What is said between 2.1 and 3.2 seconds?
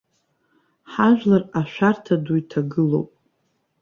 ду иҭагылоуп.